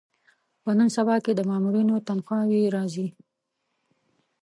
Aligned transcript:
په 0.63 0.69
نن 0.77 0.89
سبا 0.97 1.15
کې 1.23 1.31
د 1.35 1.41
مامورینو 1.49 1.95
تنخوا 2.07 2.39
وې 2.49 2.61
راځي. 2.75 3.07